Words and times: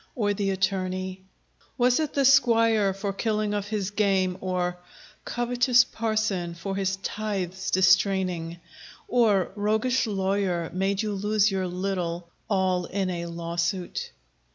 Or 0.15 0.33
the 0.33 0.49
attorney? 0.49 1.21
Was 1.77 1.99
it 1.99 2.15
the 2.15 2.25
squire, 2.25 2.91
for 2.91 3.13
killing 3.13 3.53
of 3.53 3.67
his 3.67 3.91
game? 3.91 4.35
or 4.41 4.75
Covetous 5.25 5.83
parson, 5.83 6.55
for 6.55 6.75
his 6.75 6.95
tithes 7.03 7.69
distraining? 7.69 8.57
Or 9.07 9.51
roguish 9.55 10.07
lawyer, 10.07 10.71
made 10.73 11.03
you 11.03 11.13
lose 11.13 11.51
your 11.51 11.67
little 11.67 12.27
All 12.49 12.85
in 12.85 13.11
a 13.11 13.27
lawsuit? 13.27 14.09